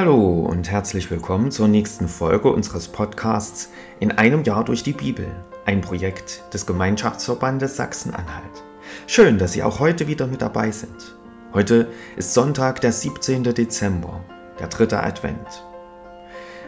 [0.00, 3.68] Hallo und herzlich willkommen zur nächsten Folge unseres Podcasts
[3.98, 5.26] In einem Jahr durch die Bibel,
[5.66, 8.64] ein Projekt des Gemeinschaftsverbandes Sachsen-Anhalt.
[9.06, 11.16] Schön, dass Sie auch heute wieder mit dabei sind.
[11.52, 13.44] Heute ist Sonntag, der 17.
[13.44, 14.24] Dezember,
[14.58, 15.66] der dritte Advent.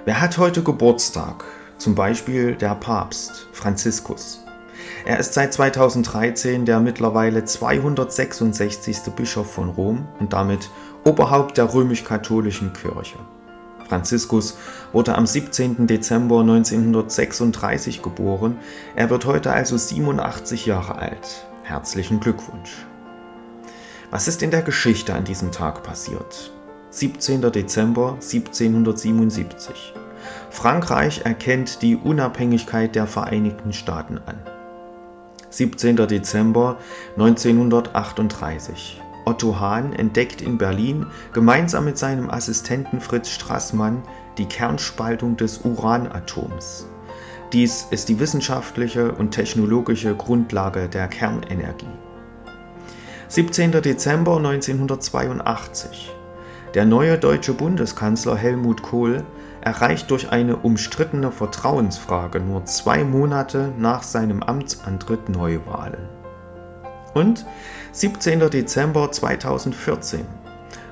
[0.05, 1.43] Wer hat heute Geburtstag?
[1.79, 4.45] Zum Beispiel der Papst Franziskus.
[5.05, 8.99] Er ist seit 2013 der mittlerweile 266.
[9.17, 10.71] Bischof von Rom und damit
[11.05, 13.19] Oberhaupt der römisch-katholischen Kirche.
[13.89, 14.57] Franziskus
[14.93, 15.87] wurde am 17.
[15.87, 18.57] Dezember 1936 geboren.
[18.95, 21.47] Er wird heute also 87 Jahre alt.
[21.65, 22.87] Herzlichen Glückwunsch.
[24.11, 26.53] Was ist in der Geschichte an diesem Tag passiert?
[26.91, 27.51] 17.
[27.51, 29.95] Dezember 1777.
[30.51, 34.52] Frankreich erkennt die Unabhängigkeit der Vereinigten Staaten an.
[35.53, 35.97] 17.
[36.09, 36.79] Dezember
[37.19, 39.03] 1938.
[39.27, 44.03] Otto Hahn entdeckt in Berlin gemeinsam mit seinem Assistenten Fritz Strassmann
[44.39, 46.87] die Kernspaltung des Uranatoms.
[47.53, 51.87] Dies ist die wissenschaftliche und technologische Grundlage der Kernenergie.
[53.29, 53.73] 17.
[53.73, 56.15] Dezember 1982.
[56.75, 59.25] Der neue deutsche Bundeskanzler Helmut Kohl
[59.61, 66.09] erreicht durch eine umstrittene Vertrauensfrage nur zwei Monate nach seinem Amtsantritt Neuwahlen.
[67.13, 67.45] Und
[67.93, 68.49] 17.
[68.49, 70.25] Dezember 2014.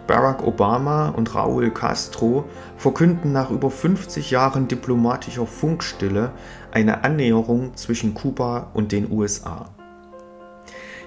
[0.07, 2.45] Barack Obama und Raúl Castro
[2.77, 6.33] verkünden nach über 50 Jahren diplomatischer Funkstille
[6.73, 9.71] eine Annäherung zwischen Kuba und den USA.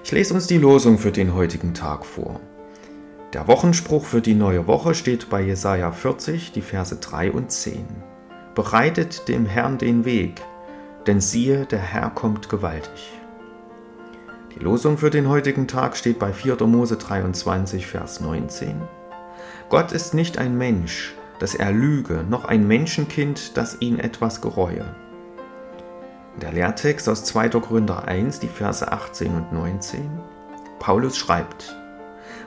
[0.02, 2.40] Ich lese uns die Losung für den heutigen Tag vor.
[3.34, 7.84] Der Wochenspruch für die neue Woche steht bei Jesaja 40, die Verse 3 und 10.
[8.54, 10.40] Bereitet dem Herrn den Weg,
[11.08, 13.12] denn siehe, der Herr kommt gewaltig.
[14.54, 16.64] Die Losung für den heutigen Tag steht bei 4.
[16.68, 18.80] Mose 23, Vers 19.
[19.68, 24.94] Gott ist nicht ein Mensch, dass er lüge, noch ein Menschenkind, das ihn etwas gereue.
[26.40, 27.48] Der Lehrtext aus 2.
[27.48, 30.08] Gründer 1, die Verse 18 und 19.
[30.78, 31.74] Paulus schreibt,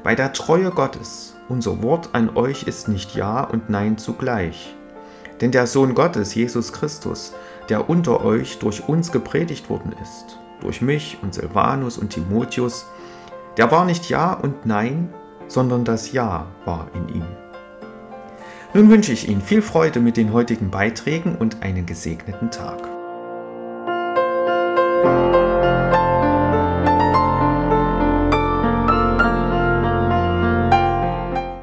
[0.08, 4.74] bei der Treue Gottes, unser Wort an euch ist nicht Ja und Nein zugleich.
[5.42, 7.34] Denn der Sohn Gottes, Jesus Christus,
[7.68, 12.86] der unter euch durch uns gepredigt worden ist, durch mich und Silvanus und Timotheus,
[13.58, 15.14] der war nicht Ja und Nein,
[15.50, 17.26] sondern das Ja war in ihm.
[18.74, 22.80] Nun wünsche ich Ihnen viel Freude mit den heutigen Beiträgen und einen gesegneten Tag.